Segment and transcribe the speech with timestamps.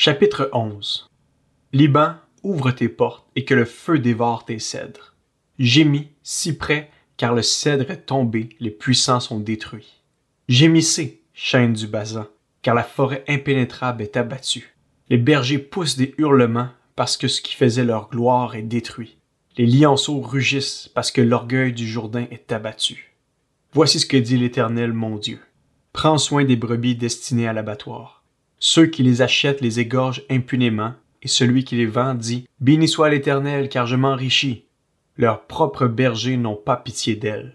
[0.00, 1.08] Chapitre 11
[1.72, 2.14] Liban,
[2.44, 5.16] ouvre tes portes et que le feu dévore tes cèdres.
[5.58, 10.04] Gémis, si près, car le cèdre est tombé, les puissants sont détruits.
[10.48, 12.28] Gémissez, chaîne du basan,
[12.62, 14.76] car la forêt impénétrable est abattue.
[15.08, 19.18] Les bergers poussent des hurlements parce que ce qui faisait leur gloire est détruit.
[19.56, 23.16] Les lionceaux rugissent parce que l'orgueil du Jourdain est abattu.
[23.72, 25.40] Voici ce que dit l'Éternel, mon Dieu.
[25.92, 28.18] Prends soin des brebis destinées à l'abattoir.
[28.60, 33.10] Ceux qui les achètent les égorgent impunément, et celui qui les vend dit Béni soit
[33.10, 34.64] l'Éternel, car je m'enrichis.
[35.16, 37.54] Leurs propres bergers n'ont pas pitié d'elles.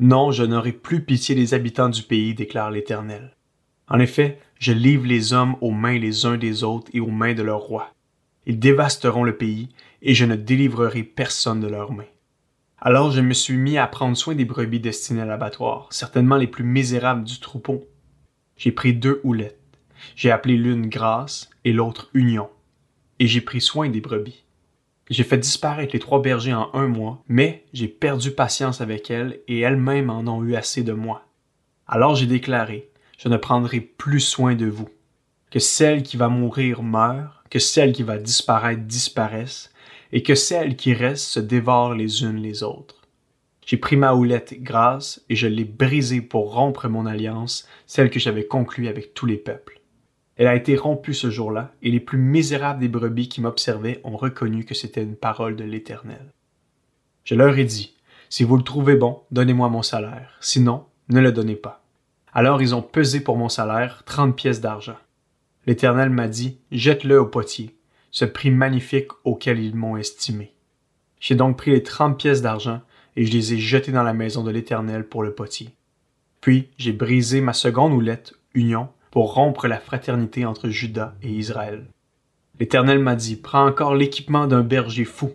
[0.00, 3.36] Non, je n'aurai plus pitié des habitants du pays, déclare l'Éternel.
[3.88, 7.34] En effet, je livre les hommes aux mains les uns des autres et aux mains
[7.34, 7.92] de leurs rois.
[8.46, 9.68] Ils dévasteront le pays,
[10.02, 12.04] et je ne délivrerai personne de leurs mains.
[12.78, 16.46] Alors je me suis mis à prendre soin des brebis destinées à l'abattoir, certainement les
[16.46, 17.88] plus misérables du troupeau.
[18.56, 19.63] J'ai pris deux houlettes.
[20.16, 22.48] J'ai appelé l'une grâce et l'autre union.
[23.18, 24.44] Et j'ai pris soin des brebis.
[25.10, 29.40] J'ai fait disparaître les trois bergers en un mois, mais j'ai perdu patience avec elles
[29.48, 31.26] et elles-mêmes en ont eu assez de moi.
[31.86, 34.88] Alors j'ai déclaré, je ne prendrai plus soin de vous.
[35.50, 39.70] Que celle qui va mourir meure, que celle qui va disparaître disparaisse,
[40.10, 43.02] et que celles qui restent se dévorent les unes les autres.
[43.66, 48.20] J'ai pris ma houlette grâce et je l'ai brisée pour rompre mon alliance, celle que
[48.20, 49.80] j'avais conclue avec tous les peuples.
[50.36, 54.16] Elle a été rompue ce jour-là, et les plus misérables des brebis qui m'observaient ont
[54.16, 56.32] reconnu que c'était une parole de l'Éternel.
[57.24, 57.94] Je leur ai dit,
[58.28, 61.82] Si vous le trouvez bon, donnez-moi mon salaire, sinon, ne le donnez pas.
[62.32, 64.96] Alors ils ont pesé pour mon salaire trente pièces d'argent.
[65.66, 67.76] L'Éternel m'a dit, Jette-le au potier,
[68.10, 70.52] ce prix magnifique auquel ils m'ont estimé.
[71.20, 72.80] J'ai donc pris les trente pièces d'argent
[73.16, 75.70] et je les ai jetées dans la maison de l'Éternel pour le potier.
[76.40, 81.84] Puis j'ai brisé ma seconde houlette, Union, pour rompre la fraternité entre Juda et Israël.
[82.58, 85.30] L'Éternel m'a dit, prends encore l'équipement d'un berger fou.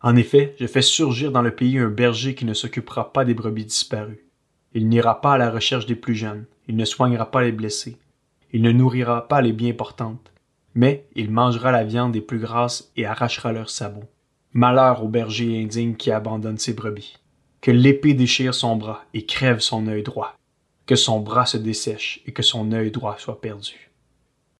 [0.00, 3.34] En effet, je fais surgir dans le pays un berger qui ne s'occupera pas des
[3.34, 4.26] brebis disparues.
[4.74, 7.96] Il n'ira pas à la recherche des plus jeunes, il ne soignera pas les blessés,
[8.52, 10.32] il ne nourrira pas les bien portantes,
[10.74, 14.10] mais il mangera la viande des plus grasses et arrachera leurs sabots.
[14.52, 17.18] Malheur au berger indigne qui abandonne ses brebis.
[17.60, 20.36] Que l'épée déchire son bras et crève son œil droit.
[20.86, 23.91] Que son bras se dessèche et que son œil droit soit perdu.